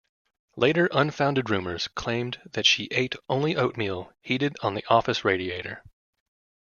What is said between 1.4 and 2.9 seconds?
rumors claimed that she